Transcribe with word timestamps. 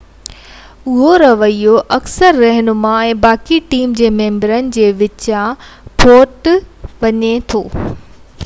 اهو 0.91 1.09
رويو 1.23 1.73
اڪثر 1.97 2.39
رهنما 2.43 2.93
۽ 3.09 3.11
باقي 3.25 3.59
ٽيم 3.73 3.93
جي 3.99 4.09
ممبرن 4.21 4.73
جي 4.79 4.87
وچان 5.03 6.03
ڦوٽ 6.05 6.53
وجهي 6.57 7.37
ٿو 7.53 7.63